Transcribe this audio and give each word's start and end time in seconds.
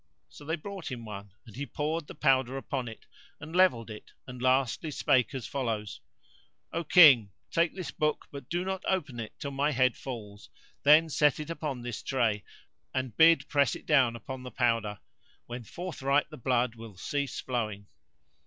So 0.29 0.45
they 0.45 0.55
brought 0.55 0.89
him 0.91 1.05
one 1.05 1.31
and 1.45 1.55
he 1.55 1.67
poured 1.67 2.07
the 2.07 2.15
powder 2.15 2.57
upon 2.57 2.87
it 2.87 3.05
and 3.39 3.55
levelled 3.55 3.91
it 3.91 4.13
and 4.25 4.41
lastly 4.41 4.89
spake 4.89 5.31
as 5.35 5.45
follows: 5.45 6.01
"O 6.73 6.83
King, 6.83 7.29
take 7.51 7.75
this 7.75 7.91
book 7.91 8.25
but 8.31 8.49
do 8.49 8.65
not 8.65 8.83
open 8.87 9.19
it 9.19 9.33
till 9.37 9.51
my 9.51 9.69
head 9.69 9.95
falls; 9.95 10.49
then 10.81 11.07
set 11.07 11.39
it 11.39 11.51
upon 11.51 11.83
this 11.83 12.01
tray, 12.01 12.43
and 12.95 13.15
bid 13.15 13.47
press 13.47 13.75
it 13.75 13.85
down 13.85 14.15
upon 14.15 14.41
the 14.41 14.49
powder, 14.49 14.97
when 15.45 15.63
forthright 15.63 16.31
the 16.31 16.35
blood 16.37 16.73
will 16.73 16.97
cease 16.97 17.39
flowing. 17.39 17.85